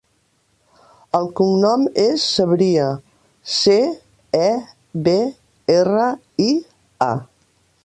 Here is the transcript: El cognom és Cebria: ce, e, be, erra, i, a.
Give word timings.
El 1.19 1.27
cognom 1.39 1.83
és 2.03 2.25
Cebria: 2.37 2.87
ce, 3.57 3.77
e, 4.41 4.49
be, 5.09 5.17
erra, 5.77 6.09
i, 6.49 6.51
a. 7.13 7.13